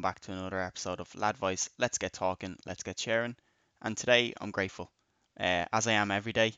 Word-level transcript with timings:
welcome 0.00 0.12
back 0.14 0.20
to 0.20 0.32
another 0.32 0.62
episode 0.62 0.98
of 0.98 1.14
Lad 1.14 1.36
Voice. 1.36 1.68
Let's 1.76 1.98
get 1.98 2.14
talking, 2.14 2.56
let's 2.64 2.82
get 2.82 2.98
sharing. 2.98 3.36
And 3.82 3.94
today 3.94 4.32
I'm 4.40 4.50
grateful, 4.50 4.90
uh, 5.38 5.66
as 5.74 5.86
I 5.86 5.92
am 5.92 6.10
every 6.10 6.32
day. 6.32 6.54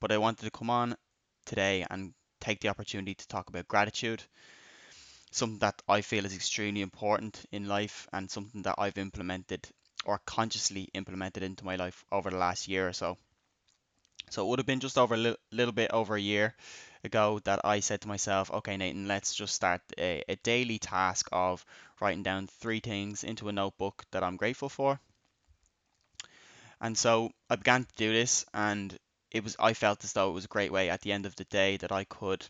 But 0.00 0.12
I 0.12 0.16
wanted 0.16 0.46
to 0.46 0.50
come 0.50 0.70
on 0.70 0.96
today 1.44 1.84
and 1.90 2.14
take 2.40 2.60
the 2.60 2.70
opportunity 2.70 3.14
to 3.14 3.28
talk 3.28 3.50
about 3.50 3.68
gratitude, 3.68 4.22
something 5.30 5.58
that 5.58 5.82
I 5.86 6.00
feel 6.00 6.24
is 6.24 6.34
extremely 6.34 6.80
important 6.80 7.44
in 7.52 7.68
life 7.68 8.08
and 8.14 8.30
something 8.30 8.62
that 8.62 8.76
I've 8.78 8.96
implemented 8.96 9.68
or 10.06 10.18
consciously 10.24 10.88
implemented 10.94 11.42
into 11.42 11.66
my 11.66 11.76
life 11.76 12.02
over 12.10 12.30
the 12.30 12.38
last 12.38 12.66
year 12.66 12.88
or 12.88 12.94
so. 12.94 13.18
So 14.30 14.44
it 14.44 14.48
would 14.48 14.58
have 14.60 14.66
been 14.66 14.80
just 14.80 14.98
over 14.98 15.14
a 15.14 15.18
li- 15.18 15.36
little 15.50 15.72
bit 15.72 15.90
over 15.90 16.14
a 16.14 16.20
year 16.20 16.54
ago 17.02 17.40
that 17.40 17.64
I 17.64 17.80
said 17.80 18.02
to 18.02 18.08
myself, 18.08 18.50
okay, 18.52 18.76
Nathan, 18.76 19.08
let's 19.08 19.34
just 19.34 19.54
start 19.54 19.82
a, 19.98 20.22
a 20.28 20.36
daily 20.36 20.78
task 20.78 21.28
of 21.32 21.64
writing 22.00 22.22
down 22.22 22.46
three 22.46 22.80
things 22.80 23.24
into 23.24 23.48
a 23.48 23.52
notebook 23.52 24.04
that 24.12 24.22
I'm 24.22 24.36
grateful 24.36 24.68
for. 24.68 25.00
And 26.80 26.96
so 26.96 27.32
I 27.50 27.56
began 27.56 27.84
to 27.84 27.94
do 27.96 28.12
this, 28.14 28.46
and 28.54 28.98
it 29.30 29.44
was 29.44 29.56
I 29.58 29.74
felt 29.74 30.04
as 30.04 30.14
though 30.14 30.30
it 30.30 30.34
was 30.34 30.46
a 30.46 30.48
great 30.48 30.72
way 30.72 30.88
at 30.88 31.02
the 31.02 31.12
end 31.12 31.26
of 31.26 31.36
the 31.36 31.44
day 31.44 31.76
that 31.76 31.92
I 31.92 32.04
could 32.04 32.48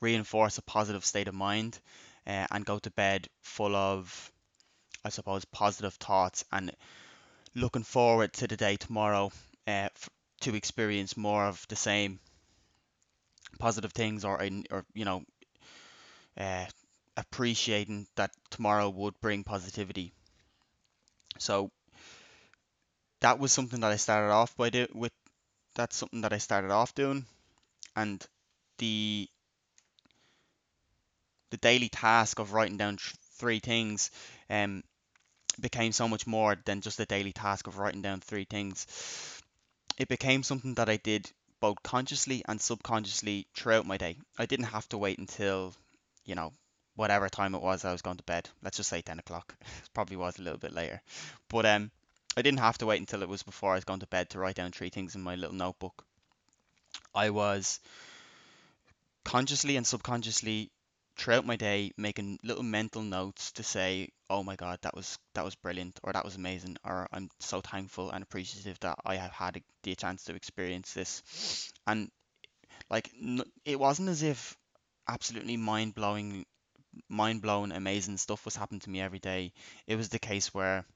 reinforce 0.00 0.58
a 0.58 0.62
positive 0.62 1.04
state 1.04 1.28
of 1.28 1.34
mind 1.34 1.78
uh, 2.26 2.46
and 2.50 2.64
go 2.66 2.78
to 2.78 2.90
bed 2.90 3.28
full 3.40 3.74
of, 3.74 4.30
I 5.04 5.10
suppose, 5.10 5.44
positive 5.46 5.94
thoughts 5.94 6.44
and 6.52 6.74
looking 7.54 7.84
forward 7.84 8.32
to 8.34 8.48
the 8.48 8.56
day 8.56 8.76
tomorrow 8.76 9.32
uh, 9.68 9.90
f- 9.94 10.10
to 10.40 10.54
experience 10.54 11.16
more 11.16 11.46
of 11.46 11.66
the 11.68 11.76
same 11.76 12.20
positive 13.58 13.92
things 13.92 14.24
or 14.24 14.40
or 14.70 14.84
you 14.94 15.04
know 15.04 15.22
uh, 16.36 16.66
appreciating 17.16 18.06
that 18.16 18.32
tomorrow 18.50 18.88
would 18.88 19.20
bring 19.20 19.44
positivity. 19.44 20.12
So 21.38 21.70
that 23.20 23.38
was 23.38 23.52
something 23.52 23.80
that 23.80 23.90
I 23.92 23.96
started 23.96 24.30
off 24.32 24.56
by 24.56 24.68
do 24.70 24.86
with. 24.92 25.12
That's 25.76 25.96
something 25.96 26.22
that 26.22 26.32
I 26.34 26.38
started 26.38 26.70
off 26.70 26.94
doing, 26.94 27.26
and 27.96 28.24
the 28.78 29.28
the 31.50 31.56
daily 31.58 31.88
task 31.88 32.38
of 32.40 32.52
writing 32.52 32.76
down 32.76 32.96
tr- 32.96 33.14
three 33.34 33.58
things 33.60 34.10
um, 34.48 34.82
became 35.60 35.92
so 35.92 36.08
much 36.08 36.26
more 36.26 36.56
than 36.66 36.80
just 36.82 36.98
the 36.98 37.06
daily 37.06 37.32
task 37.32 37.66
of 37.68 37.78
writing 37.78 38.02
down 38.02 38.20
three 38.20 38.44
things. 38.44 38.86
It 40.00 40.08
became 40.08 40.42
something 40.42 40.76
that 40.76 40.88
I 40.88 40.96
did 40.96 41.30
both 41.60 41.82
consciously 41.82 42.42
and 42.48 42.58
subconsciously 42.58 43.46
throughout 43.54 43.84
my 43.84 43.98
day. 43.98 44.16
I 44.38 44.46
didn't 44.46 44.72
have 44.72 44.88
to 44.88 44.96
wait 44.96 45.18
until, 45.18 45.74
you 46.24 46.34
know, 46.34 46.54
whatever 46.96 47.28
time 47.28 47.54
it 47.54 47.60
was 47.60 47.84
I 47.84 47.92
was 47.92 48.00
going 48.00 48.16
to 48.16 48.24
bed. 48.24 48.48
Let's 48.62 48.78
just 48.78 48.88
say 48.88 49.02
10 49.02 49.18
o'clock. 49.18 49.54
It 49.60 49.90
probably 49.92 50.16
was 50.16 50.38
a 50.38 50.42
little 50.42 50.58
bit 50.58 50.72
later. 50.72 51.02
But 51.50 51.66
um, 51.66 51.90
I 52.34 52.40
didn't 52.40 52.60
have 52.60 52.78
to 52.78 52.86
wait 52.86 53.00
until 53.00 53.20
it 53.20 53.28
was 53.28 53.42
before 53.42 53.72
I 53.72 53.74
was 53.74 53.84
going 53.84 54.00
to 54.00 54.06
bed 54.06 54.30
to 54.30 54.38
write 54.38 54.56
down 54.56 54.72
three 54.72 54.88
things 54.88 55.16
in 55.16 55.20
my 55.20 55.34
little 55.34 55.54
notebook. 55.54 56.02
I 57.14 57.28
was 57.28 57.78
consciously 59.24 59.76
and 59.76 59.86
subconsciously 59.86 60.70
throughout 61.20 61.46
my 61.46 61.56
day 61.56 61.92
making 61.98 62.38
little 62.42 62.64
mental 62.64 63.02
notes 63.02 63.52
to 63.52 63.62
say, 63.62 64.08
"Oh 64.30 64.42
my 64.42 64.56
God, 64.56 64.80
that 64.82 64.94
was 64.96 65.18
that 65.34 65.44
was 65.44 65.54
brilliant," 65.54 66.00
or 66.02 66.12
"That 66.12 66.24
was 66.24 66.36
amazing," 66.36 66.78
or 66.84 67.08
"I'm 67.12 67.30
so 67.40 67.60
thankful 67.60 68.10
and 68.10 68.22
appreciative 68.22 68.80
that 68.80 68.98
I 69.04 69.16
have 69.16 69.32
had 69.32 69.62
the 69.84 69.94
chance 69.96 70.24
to 70.24 70.34
experience 70.34 70.94
this." 70.94 71.72
And 71.86 72.10
like, 72.90 73.10
n- 73.20 73.42
it 73.64 73.78
wasn't 73.80 74.08
as 74.10 74.22
if 74.22 74.56
absolutely 75.08 75.56
mind 75.56 75.94
blowing, 75.94 76.46
mind 77.08 77.42
blowing, 77.42 77.72
amazing 77.72 78.18
stuff 78.18 78.44
was 78.44 78.56
happening 78.56 78.80
to 78.80 78.90
me 78.90 79.00
every 79.00 79.20
day. 79.20 79.52
It 79.86 79.96
was 79.96 80.08
the 80.10 80.18
case 80.18 80.54
where 80.54 80.86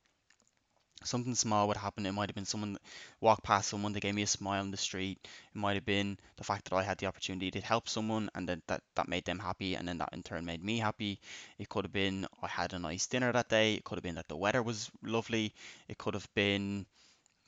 something 1.07 1.35
small 1.35 1.69
would 1.69 1.77
happen. 1.77 2.07
It 2.07 2.13
might 2.13 2.29
have 2.29 2.35
been 2.35 2.45
someone 2.47 2.79
walk 3.21 3.43
past 3.43 3.69
someone, 3.71 3.93
they 3.93 4.01
gave 4.01 4.15
me 4.15 4.23
a 4.23 4.27
smile 4.27 4.61
on 4.61 4.71
the 4.71 4.77
street. 4.77 5.19
It 5.25 5.59
might 5.59 5.75
have 5.75 5.85
been 5.85 6.19
the 6.37 6.45
fact 6.45 6.65
that 6.71 6.77
I 6.77 6.83
had 6.83 6.99
the 6.99 7.07
opportunity 7.07 7.51
to 7.53 7.61
help 7.61 7.89
someone 7.89 8.31
and 8.35 8.49
then 8.49 8.63
that, 8.69 8.83
that 8.97 9.09
made 9.09 9.25
them 9.25 9.39
happy 9.39 9.75
and 9.75 9.87
then 9.89 9.99
that 9.99 10.11
in 10.13 10.23
turn 10.23 10.45
made 10.45 10.63
me 10.63 10.79
happy. 10.79 11.21
It 11.59 11.69
could 11.69 11.85
have 11.85 11.93
been 11.93 12.27
I 12.43 12.49
had 12.49 12.73
a 12.73 12.79
nice 12.79 13.07
dinner 13.07 13.33
that 13.33 13.49
day. 13.49 13.75
It 13.75 13.85
could 13.85 13.97
have 13.97 14.03
been 14.05 14.17
that 14.17 14.29
the 14.29 14.37
weather 14.37 14.63
was 14.63 14.91
lovely. 15.03 15.55
It 15.89 15.99
could 15.99 16.15
have 16.15 16.29
been 16.35 16.87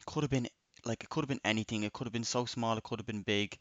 could 0.06 0.22
have 0.22 0.30
been 0.30 0.48
like 0.84 1.02
it 1.04 1.10
could 1.10 1.22
have 1.22 1.28
been 1.28 1.40
anything. 1.44 1.82
It 1.82 1.92
could 1.92 2.06
have 2.06 2.12
been 2.12 2.24
so 2.24 2.44
small, 2.46 2.76
it 2.76 2.84
could 2.84 2.98
have 3.00 3.06
been 3.06 3.22
big. 3.22 3.58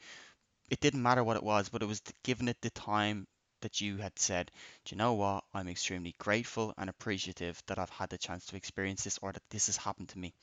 It 0.69 0.79
didn't 0.79 1.01
matter 1.03 1.23
what 1.23 1.37
it 1.37 1.43
was, 1.43 1.69
but 1.69 1.81
it 1.81 1.87
was 1.87 2.01
giving 2.23 2.47
it 2.47 2.61
the 2.61 2.69
time 2.71 3.27
that 3.65 3.81
you 3.81 3.97
had 3.97 4.17
said, 4.19 4.51
Do 4.85 4.93
you 4.93 4.97
know 4.99 5.13
what? 5.13 5.43
I'm 5.51 5.67
extremely 5.67 6.13
grateful 6.19 6.71
and 6.77 6.87
appreciative 6.87 7.61
that 7.65 7.79
I've 7.79 7.89
had 7.89 8.09
the 8.09 8.17
chance 8.17 8.45
to 8.45 8.55
experience 8.55 9.03
this 9.03 9.17
or 9.23 9.31
that 9.31 9.49
this 9.49 9.65
has 9.65 9.75
happened 9.75 10.09
to 10.09 10.19
me. 10.19 10.35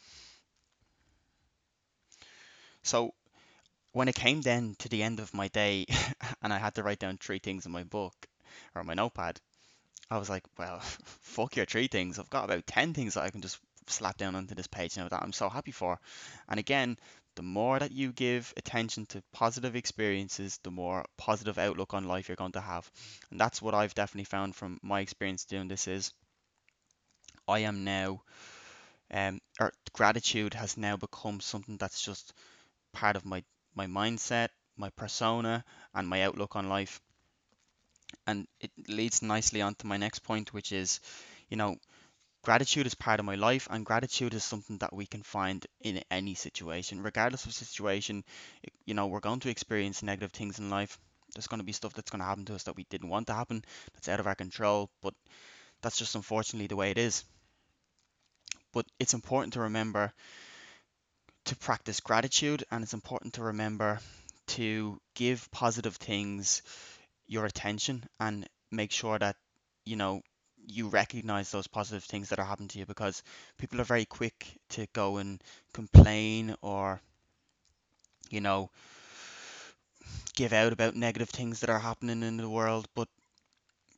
So 2.83 3.15
when 3.93 4.09
it 4.09 4.17
came 4.17 4.41
then 4.41 4.75
to 4.81 4.89
the 4.89 5.05
end 5.05 5.21
of 5.21 5.33
my 5.35 5.47
day 5.49 5.87
and 6.43 6.53
I 6.53 6.59
had 6.59 6.75
to 6.75 6.83
write 6.83 6.99
down 6.99 7.17
three 7.17 7.39
things 7.39 7.65
in 7.65 7.71
my 7.71 7.85
book 7.85 8.15
or 8.75 8.83
my 8.83 8.95
notepad, 8.95 9.41
I 10.11 10.19
was 10.19 10.29
like, 10.29 10.43
well, 10.59 10.81
fuck 11.21 11.55
your 11.55 11.67
three 11.67 11.87
things. 11.87 12.19
I've 12.19 12.29
got 12.29 12.45
about 12.45 12.67
10 12.67 12.93
things 12.93 13.15
that 13.15 13.23
I 13.23 13.31
can 13.31 13.41
just 13.41 13.61
slap 13.87 14.17
down 14.17 14.35
onto 14.35 14.57
this 14.57 14.67
page 14.67 14.97
now 14.97 15.09
that 15.09 15.23
I'm 15.23 15.33
so 15.33 15.49
happy 15.49 15.71
for. 15.71 16.01
And 16.49 16.59
again, 16.59 16.99
the 17.37 17.43
more 17.43 17.79
that 17.79 17.93
you 17.93 18.13
give 18.13 18.53
attention 18.57 19.07
to 19.07 19.23
positive 19.33 19.77
experiences, 19.77 20.59
the 20.63 20.71
more 20.71 21.05
positive 21.19 21.59
outlook 21.59 21.95
on 21.95 22.05
life 22.05 22.29
you're 22.29 22.37
going 22.37 22.53
to 22.53 22.61
have. 22.61 22.91
And 23.31 23.41
that's 23.41 23.63
what 23.63 23.75
I've 23.75 23.95
definitely 23.95 24.25
found 24.25 24.57
from 24.57 24.79
my 24.83 25.01
experience 25.01 25.45
doing 25.45 25.69
this 25.69 25.89
is 25.89 26.13
I 27.47 27.61
am 27.61 27.85
now 27.85 28.25
um 29.11 29.41
or 29.61 29.73
gratitude 29.93 30.55
has 30.55 30.77
now 30.77 30.97
become 30.97 31.41
something 31.41 31.77
that's 31.79 32.03
just 32.05 32.33
part 32.93 33.17
of 33.17 33.25
my 33.25 33.45
my 33.75 33.87
mindset, 33.87 34.51
my 34.77 34.91
persona, 34.91 35.65
and 35.95 36.09
my 36.09 36.23
outlook 36.23 36.57
on 36.57 36.69
life. 36.69 37.01
And 38.27 38.49
it 38.61 38.73
leads 38.89 39.23
nicely 39.23 39.63
on 39.63 39.75
to 39.77 39.87
my 39.87 39.97
next 39.97 40.21
point, 40.21 40.53
which 40.53 40.73
is, 40.73 40.99
you 41.49 41.57
know, 41.57 41.77
gratitude 42.43 42.87
is 42.87 42.95
part 42.95 43.21
of 43.21 43.27
my 43.27 43.37
life, 43.37 43.69
and 43.71 43.87
gratitude 43.87 44.35
is 44.35 44.45
something 44.45 44.79
that 44.79 44.93
we 44.93 45.07
can 45.07 45.23
find 45.23 45.65
in 45.81 46.03
any 46.11 46.35
situation, 46.35 47.03
regardless 47.03 47.47
of 47.47 47.55
situation. 47.55 48.25
You 48.85 48.95
know, 48.95 49.07
we're 49.07 49.21
going 49.21 49.41
to 49.41 49.51
experience 49.51 50.03
negative 50.03 50.33
things 50.33 50.59
in 50.59 50.71
life. 50.71 50.99
There's 51.35 51.47
going 51.47 51.61
to 51.61 51.65
be 51.65 51.73
stuff 51.73 51.95
that's 51.95 52.11
going 52.11 52.21
to 52.21 52.27
happen 52.27 52.45
to 52.47 52.55
us 52.55 52.65
that 52.65 52.77
we 52.77 52.85
didn't 52.91 53.09
want 53.09 53.29
to 53.29 53.35
happen, 53.35 53.65
that's 53.95 54.09
out 54.09 54.21
of 54.21 54.27
our 54.27 54.35
control, 54.35 54.91
but 55.03 55.15
that's 55.81 55.99
just 55.99 56.15
unfortunately 56.15 56.67
the 56.67 56.77
way 56.77 56.91
it 56.91 56.99
is. 56.99 57.25
But 58.73 58.87
it's 58.99 59.15
important 59.15 59.55
to 59.55 59.61
remember 59.61 60.13
to 61.47 61.57
practice 61.57 62.01
gratitude, 62.01 62.65
and 62.71 62.83
it's 62.83 62.95
important 62.95 63.35
to 63.35 63.43
remember 63.45 64.01
to 64.49 64.99
give 65.15 65.51
positive 65.51 65.97
things 65.97 66.63
your 67.27 67.47
attention 67.47 68.05
and 68.21 68.49
make 68.71 68.91
sure 68.91 69.19
that 69.19 69.37
you 69.85 69.97
know 69.97 70.23
you 70.67 70.89
recognize 70.89 71.51
those 71.51 71.67
positive 71.67 72.05
things 72.05 72.29
that 72.29 72.39
are 72.39 72.45
happening 72.45 72.69
to 72.69 72.79
you 72.79 72.87
because 72.87 73.23
people 73.59 73.81
are 73.81 73.85
very 73.85 74.05
quick 74.05 74.47
to 74.71 74.87
go 74.93 75.19
and 75.19 75.43
complain 75.73 76.55
or 76.63 77.01
you 78.31 78.41
know 78.41 78.71
give 80.35 80.53
out 80.53 80.73
about 80.73 80.95
negative 80.95 81.29
things 81.29 81.61
that 81.61 81.71
are 81.71 81.79
happening 81.79 82.23
in 82.23 82.37
the 82.37 82.49
world. 82.49 82.87
But 82.95 83.09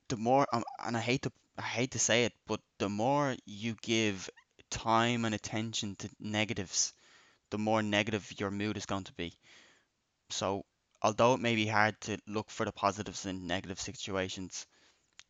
the 0.09 0.17
more 0.17 0.47
um, 0.53 0.65
and 0.85 0.97
I 0.97 1.01
hate 1.01 1.23
to 1.23 1.33
I 1.59 1.63
hate 1.63 1.93
to 1.93 1.99
say 1.99 2.25
it 2.25 2.33
but 2.47 2.61
the 2.79 2.89
more 2.89 3.37
you 3.47 3.77
give 3.83 4.29
time 4.71 5.25
and 5.25 5.35
attention 5.35 5.95
to 5.97 6.11
negatives 6.19 6.93
the 7.51 7.59
more 7.59 7.83
negative 7.83 8.33
your 8.39 8.51
mood 8.51 8.77
is 8.77 8.87
going 8.87 9.05
to 9.05 9.13
be. 9.13 9.33
So 10.31 10.65
although 11.01 11.35
it 11.35 11.41
may 11.41 11.55
be 11.55 11.67
hard 11.67 12.01
to 12.03 12.19
look 12.27 12.51
for 12.51 12.65
the 12.65 12.73
positives 12.73 13.27
in 13.27 13.47
negative 13.47 13.81
situations 13.81 14.67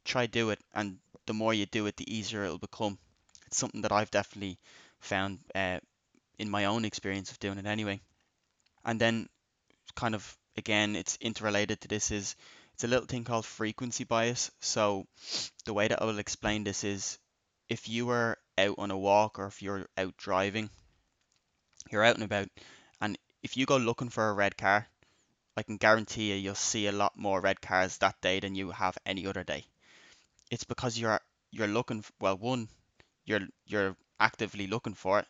try 0.04 0.26
do 0.26 0.50
it 0.50 0.60
and 0.75 0.98
the 1.26 1.35
more 1.35 1.55
you 1.55 1.67
do 1.67 1.87
it 1.87 1.97
the 1.97 2.15
easier 2.15 2.44
it'll 2.44 2.59
become. 2.59 2.99
It's 3.47 3.56
something 3.56 3.82
that 3.82 3.93
i've 3.93 4.11
definitely 4.11 4.59
found 5.00 5.38
uh, 5.55 5.81
in 6.38 6.50
my 6.50 6.65
own 6.67 6.85
experience 6.85 7.31
of 7.31 7.38
doing 7.38 7.59
it 7.59 7.67
anyway. 7.67 8.00
And 8.85 9.00
then 9.00 9.29
kind 9.94 10.15
of 10.15 10.38
again 10.56 10.97
it's 10.97 11.17
interrelated 11.21 11.81
to 11.81 11.88
this 11.88 12.11
is 12.11 12.37
it's 12.75 12.85
a 12.85 12.88
little 12.88 13.06
thing 13.06 13.25
called 13.25 13.47
frequency 13.47 14.05
bias. 14.05 14.50
So 14.61 15.06
the 15.65 15.75
way 15.75 15.88
that 15.88 16.03
i 16.03 16.05
will 16.05 16.19
explain 16.19 16.65
this 16.65 16.85
is 16.85 17.19
if 17.69 17.88
you 17.88 18.11
are 18.11 18.38
out 18.59 18.76
on 18.79 18.91
a 18.91 18.99
walk 18.99 19.38
or 19.38 19.47
if 19.47 19.62
you're 19.62 19.87
out 19.97 20.17
driving 20.17 20.71
you're 21.91 22.05
out 22.05 22.15
and 22.15 22.25
about 22.25 22.49
and 23.00 23.19
if 23.43 23.56
you 23.56 23.67
go 23.67 23.76
looking 23.76 24.09
for 24.09 24.29
a 24.29 24.32
red 24.35 24.56
car 24.56 24.87
i 25.56 25.62
can 25.62 25.76
guarantee 25.76 26.31
you 26.31 26.37
you'll 26.37 26.55
see 26.55 26.87
a 26.87 26.93
lot 26.93 27.17
more 27.17 27.41
red 27.41 27.61
cars 27.61 27.99
that 27.99 28.21
day 28.21 28.41
than 28.41 28.55
you 28.55 28.71
have 28.71 28.97
any 29.06 29.26
other 29.26 29.44
day 29.44 29.65
it's 30.50 30.64
because 30.64 30.99
you're 30.99 31.20
you're 31.50 31.69
looking 31.69 32.05
well 32.20 32.37
one 32.37 32.69
you're 33.26 33.46
you're 33.67 33.96
actively 34.20 34.67
looking 34.67 34.94
for 34.94 35.20
it 35.20 35.26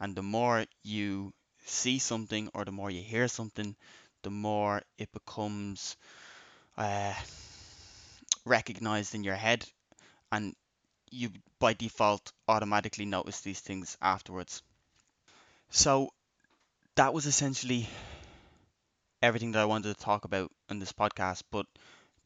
and 0.00 0.14
the 0.16 0.22
more 0.22 0.64
you 0.82 1.32
see 1.66 1.98
something 1.98 2.48
or 2.54 2.64
the 2.64 2.72
more 2.72 2.90
you 2.90 3.02
hear 3.02 3.28
something 3.28 3.76
the 4.22 4.30
more 4.30 4.82
it 4.98 5.10
becomes 5.12 5.96
uh, 6.78 7.14
recognized 8.44 9.14
in 9.14 9.22
your 9.22 9.36
head 9.36 9.64
and 10.32 10.54
you 11.10 11.30
by 11.60 11.72
default 11.74 12.32
automatically 12.48 13.04
notice 13.06 13.40
these 13.42 13.60
things 13.60 13.96
afterwards. 14.02 14.62
So 15.70 16.12
that 16.96 17.14
was 17.14 17.26
essentially 17.26 17.88
everything 19.22 19.52
that 19.52 19.60
I 19.62 19.64
wanted 19.66 19.96
to 19.96 20.04
talk 20.04 20.24
about 20.24 20.50
in 20.68 20.78
this 20.80 20.92
podcast. 20.92 21.42
But 21.52 21.66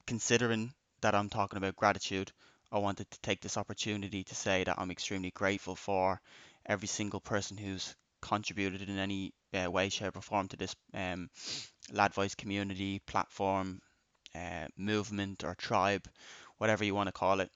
considering 0.06 0.74
that 1.02 1.14
I'm 1.14 1.28
talking 1.28 1.58
about 1.58 1.76
gratitude, 1.76 2.32
I 2.72 2.78
wanted 2.78 3.10
to 3.10 3.20
take 3.20 3.40
this 3.40 3.56
opportunity 3.56 4.24
to 4.24 4.34
say 4.34 4.64
that 4.64 4.78
I'm 4.78 4.90
extremely 4.90 5.30
grateful 5.30 5.76
for 5.76 6.20
every 6.66 6.88
single 6.88 7.20
person 7.20 7.56
who's 7.58 7.94
contributed 8.22 8.88
in 8.88 8.98
any 8.98 9.32
uh, 9.52 9.70
way, 9.70 9.88
shape, 9.90 10.16
or 10.16 10.22
form 10.22 10.48
to 10.48 10.56
this 10.56 10.74
um, 10.94 11.28
Lad 11.92 12.14
Voice 12.14 12.34
community, 12.34 13.00
platform, 13.00 13.80
uh, 14.34 14.68
movement, 14.76 15.44
or 15.44 15.54
tribe, 15.54 16.08
whatever 16.58 16.84
you 16.84 16.94
want 16.94 17.08
to 17.08 17.12
call 17.12 17.40
it. 17.40 17.50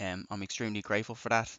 Um, 0.00 0.24
I'm 0.30 0.42
extremely 0.42 0.80
grateful 0.80 1.14
for 1.14 1.28
that, 1.28 1.56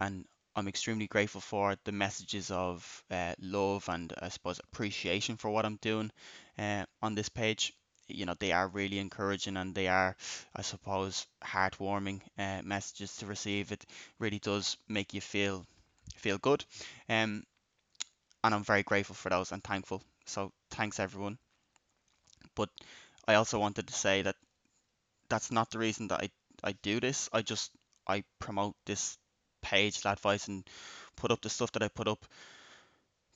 and 0.00 0.24
I'm 0.56 0.68
extremely 0.68 1.06
grateful 1.06 1.40
for 1.42 1.76
the 1.84 1.92
messages 1.92 2.50
of 2.50 3.04
uh, 3.10 3.34
love 3.40 3.88
and 3.88 4.12
I 4.20 4.30
suppose 4.30 4.60
appreciation 4.64 5.36
for 5.36 5.50
what 5.50 5.66
I'm 5.66 5.76
doing 5.82 6.10
uh, 6.58 6.86
on 7.02 7.14
this 7.14 7.28
page. 7.28 7.74
You 8.08 8.26
know, 8.26 8.34
they 8.38 8.52
are 8.52 8.68
really 8.68 8.98
encouraging 8.98 9.56
and 9.56 9.74
they 9.74 9.88
are, 9.88 10.16
I 10.54 10.62
suppose, 10.62 11.26
heartwarming 11.44 12.20
uh, 12.38 12.62
messages 12.64 13.16
to 13.18 13.26
receive. 13.26 13.72
It 13.72 13.84
really 14.18 14.38
does 14.38 14.76
make 14.88 15.14
you 15.14 15.20
feel 15.20 15.66
feel 16.16 16.38
good, 16.38 16.64
um, 17.08 17.44
and 18.44 18.54
I'm 18.54 18.64
very 18.64 18.82
grateful 18.82 19.14
for 19.14 19.28
those 19.28 19.52
and 19.52 19.62
thankful. 19.62 20.02
So 20.26 20.52
thanks 20.70 20.98
everyone. 21.00 21.38
But 22.56 22.70
I 23.28 23.34
also 23.36 23.60
wanted 23.60 23.86
to 23.86 23.94
say 23.94 24.22
that 24.22 24.34
that's 25.28 25.50
not 25.52 25.70
the 25.70 25.78
reason 25.78 26.08
that 26.08 26.22
I, 26.22 26.30
I 26.64 26.72
do 26.72 27.00
this. 27.00 27.28
I 27.32 27.42
just 27.42 27.72
I 28.08 28.24
promote 28.40 28.76
this 28.86 29.18
page, 29.62 30.02
that 30.02 30.14
advice, 30.18 30.48
and 30.48 30.68
put 31.16 31.30
up 31.32 31.42
the 31.42 31.50
stuff 31.50 31.72
that 31.72 31.82
I 31.82 31.88
put 31.88 32.08
up 32.08 32.26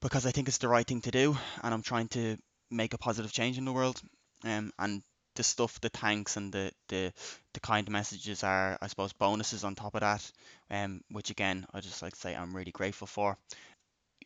because 0.01 0.27
I 0.27 0.31
think 0.31 0.49
it's 0.49 0.59
the 0.59 0.69
right 0.69 0.87
thing 0.87 1.01
to 1.03 1.11
do, 1.11 1.37
and 1.63 1.73
I'm 1.75 1.83
trying 1.83 2.09
to 2.09 2.37
make 2.71 2.95
a 2.95 2.99
positive 2.99 3.33
change 3.33 3.59
in 3.59 3.65
the 3.65 3.73
world. 3.73 4.01
Um, 4.45 4.73
and 4.79 5.03
the 5.37 5.43
stuff, 5.43 5.81
the 5.81 5.89
thanks 5.91 6.37
and 6.37 6.53
the, 6.53 6.73
the 6.89 7.13
the 7.55 7.61
kind 7.61 7.89
messages 7.91 8.43
are, 8.45 8.79
I 8.81 8.87
suppose, 8.89 9.13
bonuses 9.13 9.65
on 9.65 9.75
top 9.75 9.95
of 9.95 10.01
that. 10.01 10.31
Um, 10.71 11.03
which 11.11 11.31
again, 11.31 11.67
I 11.73 11.81
just 11.81 12.03
like 12.03 12.15
to 12.15 12.21
say 12.21 12.35
I'm 12.35 12.55
really 12.55 12.73
grateful 12.73 13.07
for. 13.07 13.37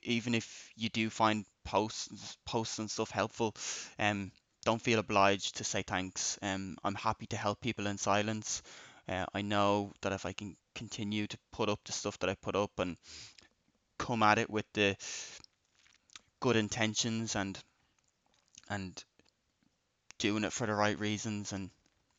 Even 0.03 0.35
if 0.35 0.71
you 0.77 0.89
do 0.89 1.11
find 1.11 1.45
posts 1.65 2.37
posts 2.47 2.79
and 2.79 2.91
stuff 2.91 3.11
helpful, 3.11 3.55
um, 3.99 4.33
don't 4.65 4.83
feel 4.83 4.99
obliged 4.99 5.57
to 5.57 5.65
say 5.65 5.83
thanks. 5.83 6.39
Um, 6.43 6.77
I'm 6.85 6.95
happy 6.95 7.27
to 7.29 7.37
help 7.37 7.61
people 7.61 7.87
in 7.87 7.99
silence. 7.99 8.63
Uh, 9.09 9.27
I 9.35 9.43
know 9.43 9.93
that 10.03 10.13
if 10.13 10.27
I 10.27 10.33
can 10.33 10.57
continue 10.75 11.27
to 11.27 11.39
put 11.53 11.69
up 11.69 11.81
the 11.85 11.93
stuff 11.93 12.19
that 12.21 12.31
I 12.31 12.35
put 12.35 12.57
up 12.57 12.73
and 12.79 12.97
come 13.99 14.23
at 14.23 14.39
it 14.39 14.51
with 14.51 14.67
the 14.73 14.97
good 16.41 16.57
intentions 16.57 17.35
and 17.37 17.59
and 18.69 19.05
doing 20.19 20.45
it 20.45 20.53
for 20.53 20.67
the 20.67 20.75
right 20.75 20.99
reasons 20.99 21.53
and 21.53 21.71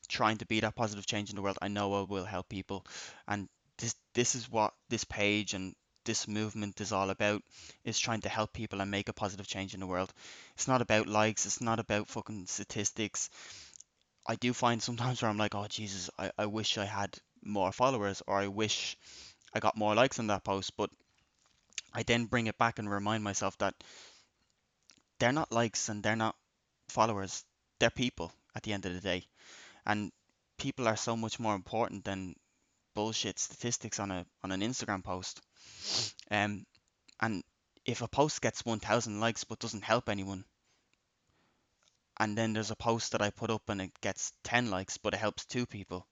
trying 0.07 0.37
to 0.37 0.45
be 0.45 0.59
that 0.59 0.75
positive 0.75 1.05
change 1.05 1.29
in 1.29 1.35
the 1.35 1.41
world, 1.41 1.57
I 1.61 1.67
know 1.67 1.93
I 1.93 2.03
will 2.03 2.25
help 2.25 2.49
people. 2.49 2.85
And 3.27 3.49
this 3.77 3.95
this 4.13 4.35
is 4.35 4.49
what 4.49 4.73
this 4.89 5.03
page 5.03 5.53
and 5.53 5.75
this 6.05 6.27
movement 6.27 6.79
is 6.81 6.91
all 6.91 7.09
about 7.09 7.41
is 7.83 7.99
trying 7.99 8.21
to 8.21 8.29
help 8.29 8.53
people 8.53 8.79
and 8.79 8.91
make 8.91 9.09
a 9.09 9.13
positive 9.13 9.47
change 9.47 9.73
in 9.73 9.79
the 9.79 9.87
world. 9.87 10.13
It's 10.53 10.67
not 10.67 10.81
about 10.81 11.07
likes, 11.07 11.45
it's 11.45 11.61
not 11.61 11.79
about 11.79 12.07
fucking 12.07 12.45
statistics. 12.45 13.29
I 14.27 14.35
do 14.35 14.53
find 14.53 14.81
sometimes 14.81 15.21
where 15.21 15.29
I'm 15.29 15.37
like, 15.37 15.55
oh 15.55 15.67
Jesus, 15.67 16.09
I, 16.17 16.31
I 16.37 16.45
wish 16.45 16.77
I 16.77 16.85
had 16.85 17.17
more 17.43 17.71
followers 17.71 18.21
or 18.25 18.37
I 18.37 18.47
wish 18.47 18.97
I 19.53 19.59
got 19.59 19.77
more 19.77 19.95
likes 19.95 20.19
on 20.19 20.27
that 20.27 20.43
post, 20.43 20.77
but 20.77 20.89
I 21.93 22.03
then 22.03 22.25
bring 22.25 22.47
it 22.47 22.57
back 22.57 22.79
and 22.79 22.89
remind 22.89 23.23
myself 23.23 23.57
that 23.59 23.73
they're 25.19 25.31
not 25.31 25.51
likes 25.51 25.89
and 25.89 26.03
they're 26.03 26.15
not 26.15 26.35
followers. 26.89 27.43
They're 27.79 27.89
people 27.89 28.31
at 28.55 28.63
the 28.63 28.73
end 28.73 28.85
of 28.85 28.93
the 28.93 29.01
day. 29.01 29.27
And 29.85 30.11
people 30.57 30.87
are 30.87 30.97
so 30.97 31.15
much 31.15 31.39
more 31.39 31.55
important 31.55 32.05
than 32.05 32.35
bullshit 32.93 33.37
statistics 33.37 33.99
on 33.99 34.11
a 34.11 34.25
on 34.43 34.51
an 34.51 34.61
Instagram 34.61 35.03
post. 35.03 35.41
Um, 36.31 36.65
and 37.21 37.43
if 37.85 38.01
a 38.01 38.07
post 38.07 38.41
gets 38.41 38.65
1,000 38.65 39.19
likes 39.19 39.43
but 39.43 39.59
doesn't 39.59 39.83
help 39.83 40.09
anyone, 40.09 40.45
and 42.17 42.37
then 42.37 42.53
there's 42.53 42.71
a 42.71 42.75
post 42.75 43.11
that 43.11 43.21
I 43.21 43.29
put 43.29 43.51
up 43.51 43.69
and 43.69 43.81
it 43.81 43.91
gets 44.01 44.31
10 44.45 44.71
likes 44.71 44.97
but 44.97 45.13
it 45.13 45.19
helps 45.19 45.45
two 45.45 45.65
people, 45.65 46.07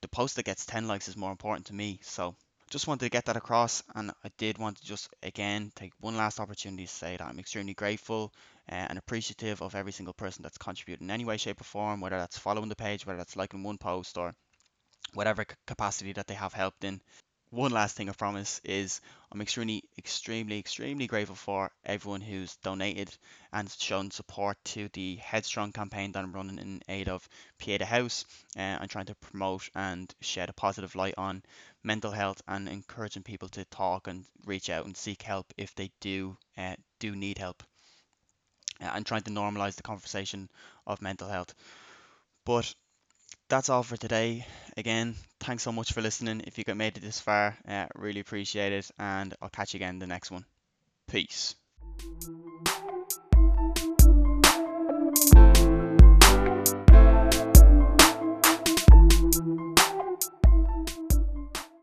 the 0.00 0.08
post 0.08 0.36
that 0.36 0.44
gets 0.44 0.64
10 0.66 0.86
likes 0.86 1.08
is 1.08 1.16
more 1.16 1.32
important 1.32 1.66
to 1.66 1.74
me. 1.74 2.00
So 2.02 2.36
just 2.74 2.88
wanted 2.88 3.04
to 3.04 3.08
get 3.08 3.26
that 3.26 3.36
across, 3.36 3.84
and 3.94 4.10
I 4.24 4.30
did 4.36 4.58
want 4.58 4.78
to 4.78 4.84
just 4.84 5.08
again 5.22 5.70
take 5.76 5.92
one 6.00 6.16
last 6.16 6.40
opportunity 6.40 6.86
to 6.86 6.92
say 6.92 7.16
that 7.16 7.24
I'm 7.24 7.38
extremely 7.38 7.72
grateful 7.72 8.32
uh, 8.68 8.74
and 8.74 8.98
appreciative 8.98 9.62
of 9.62 9.76
every 9.76 9.92
single 9.92 10.12
person 10.12 10.42
that's 10.42 10.58
contributed 10.58 11.00
in 11.00 11.12
any 11.12 11.24
way, 11.24 11.36
shape, 11.36 11.60
or 11.60 11.64
form, 11.64 12.00
whether 12.00 12.18
that's 12.18 12.36
following 12.36 12.68
the 12.68 12.74
page, 12.74 13.06
whether 13.06 13.18
that's 13.18 13.36
liking 13.36 13.62
one 13.62 13.78
post, 13.78 14.18
or 14.18 14.34
whatever 15.12 15.44
capacity 15.68 16.14
that 16.14 16.26
they 16.26 16.34
have 16.34 16.52
helped 16.52 16.82
in 16.82 17.00
one 17.54 17.70
last 17.70 17.96
thing 17.96 18.08
I 18.08 18.12
promise 18.12 18.60
is 18.64 19.00
I'm 19.30 19.40
extremely, 19.40 19.84
extremely, 19.96 20.58
extremely 20.58 21.06
grateful 21.06 21.36
for 21.36 21.70
everyone 21.84 22.20
who's 22.20 22.56
donated 22.56 23.16
and 23.52 23.70
shown 23.70 24.10
support 24.10 24.58
to 24.64 24.88
the 24.92 25.16
Headstrong 25.16 25.70
campaign 25.72 26.10
that 26.12 26.24
I'm 26.24 26.32
running 26.32 26.58
in 26.58 26.82
aid 26.88 27.08
of 27.08 27.28
Pieta 27.58 27.84
House. 27.84 28.24
Uh, 28.58 28.78
I'm 28.80 28.88
trying 28.88 29.06
to 29.06 29.14
promote 29.14 29.70
and 29.74 30.12
shed 30.20 30.50
a 30.50 30.52
positive 30.52 30.96
light 30.96 31.14
on 31.16 31.44
mental 31.84 32.10
health 32.10 32.42
and 32.48 32.68
encouraging 32.68 33.22
people 33.22 33.48
to 33.50 33.64
talk 33.66 34.08
and 34.08 34.24
reach 34.44 34.68
out 34.68 34.86
and 34.86 34.96
seek 34.96 35.22
help 35.22 35.52
if 35.56 35.74
they 35.76 35.92
do 36.00 36.36
uh, 36.58 36.74
do 36.98 37.14
need 37.14 37.38
help. 37.38 37.62
Uh, 38.82 38.90
I'm 38.92 39.04
trying 39.04 39.22
to 39.22 39.30
normalize 39.30 39.76
the 39.76 39.82
conversation 39.82 40.50
of 40.88 41.00
mental 41.00 41.28
health. 41.28 41.54
But 42.44 42.74
that's 43.54 43.68
all 43.68 43.84
for 43.84 43.96
today. 43.96 44.44
Again, 44.76 45.14
thanks 45.38 45.62
so 45.62 45.70
much 45.70 45.92
for 45.92 46.02
listening. 46.02 46.42
If 46.44 46.58
you 46.58 46.64
got 46.64 46.76
made 46.76 46.96
it 46.96 47.04
this 47.04 47.20
far, 47.20 47.56
uh, 47.68 47.86
really 47.94 48.18
appreciate 48.18 48.72
it, 48.72 48.90
and 48.98 49.32
I'll 49.40 49.48
catch 49.48 49.74
you 49.74 49.78
again 49.78 49.94
in 49.94 49.98
the 50.00 50.08
next 50.08 50.32
one. 50.32 50.44
Peace. 51.06 51.54